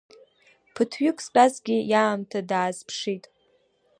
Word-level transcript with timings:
Ԥыҭ-ҩык 0.73 1.17
штәазгьы, 1.25 1.77
иаамҭа 1.91 2.39
даазԥшит. 2.49 3.25